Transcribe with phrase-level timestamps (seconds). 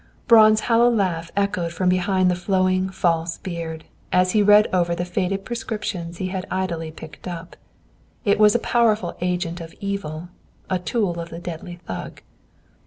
[0.27, 5.05] Braun's hollow laugh echoed from behind the flowing false beard, as he read over the
[5.05, 7.55] faded prescriptions he had idly picked up.
[8.25, 10.29] It was a powerful agent of evil
[10.71, 12.23] a tool of the deadly thug.